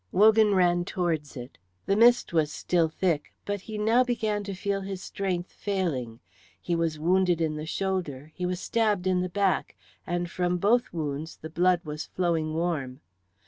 Wogan 0.11 0.55
ran 0.55 0.83
towards 0.83 1.37
it. 1.37 1.59
The 1.85 1.95
mist 1.95 2.33
was 2.33 2.51
still 2.51 2.89
thick, 2.89 3.35
but 3.45 3.61
he 3.61 3.77
now 3.77 4.03
began 4.03 4.43
to 4.45 4.55
feel 4.55 4.81
his 4.81 4.99
strength 5.03 5.51
failing. 5.51 6.21
He 6.59 6.75
was 6.75 6.97
wounded 6.97 7.39
in 7.39 7.55
the 7.55 7.67
shoulder, 7.67 8.31
he 8.33 8.47
was 8.47 8.59
stabbed 8.59 9.05
in 9.05 9.21
the 9.21 9.29
back, 9.29 9.75
and 10.07 10.27
from 10.27 10.57
both 10.57 10.91
wounds 10.91 11.37
the 11.37 11.51
blood 11.51 11.81
was 11.85 12.07
flowing 12.07 12.55
warm. 12.55 13.01